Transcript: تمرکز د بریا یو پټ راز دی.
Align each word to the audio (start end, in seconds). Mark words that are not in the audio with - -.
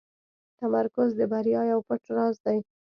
تمرکز 0.59 1.09
د 1.19 1.21
بریا 1.31 1.61
یو 1.71 1.79
پټ 1.87 2.03
راز 2.15 2.35
دی. 2.45 2.57